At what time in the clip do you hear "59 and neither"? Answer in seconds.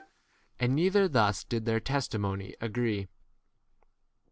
0.57-1.07